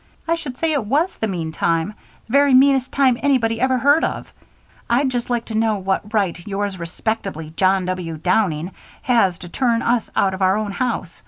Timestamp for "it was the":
0.73-1.27